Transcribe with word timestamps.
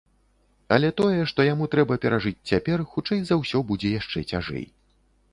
Але 0.75 0.87
тое, 1.01 1.17
што 1.31 1.43
яму 1.47 1.67
трэба 1.75 1.97
перажыць 2.05 2.45
цяпер, 2.51 2.83
хутчэй 2.93 3.21
за 3.27 3.37
ўсё, 3.41 3.61
будзе 3.73 3.91
яшчэ 3.97 4.25
цяжэй. 4.33 4.65